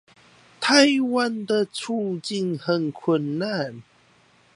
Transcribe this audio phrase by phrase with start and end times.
[0.59, 3.83] 臺灣的處境很困難